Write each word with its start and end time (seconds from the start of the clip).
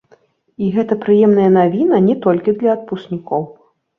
І 0.63 0.69
гэта 0.77 0.95
прыемная 1.03 1.51
навіна 1.59 1.99
не 2.07 2.15
толькі 2.25 2.57
для 2.61 2.69
адпускнікоў. 2.79 3.47